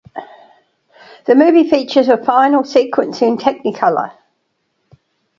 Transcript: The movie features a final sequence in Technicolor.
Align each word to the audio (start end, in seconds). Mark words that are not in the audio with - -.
The 1.27 1.35
movie 1.35 1.69
features 1.69 2.07
a 2.07 2.17
final 2.17 2.63
sequence 2.63 3.21
in 3.21 3.37
Technicolor. 3.37 4.11